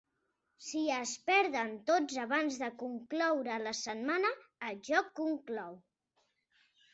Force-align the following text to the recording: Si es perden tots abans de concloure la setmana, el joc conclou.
Si 0.67 0.79
es 0.93 1.11
perden 1.27 1.69
tots 1.89 2.17
abans 2.23 2.57
de 2.61 2.69
concloure 2.79 3.59
la 3.67 3.75
setmana, 3.81 4.33
el 4.71 4.81
joc 4.89 5.13
conclou. 5.21 5.79